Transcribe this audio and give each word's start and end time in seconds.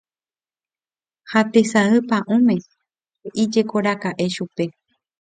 ha 1.31 1.39
tesay 1.51 1.93
pa'ũme 2.09 2.55
he'íjekoraka'e 3.23 4.25
chupe 4.35 4.65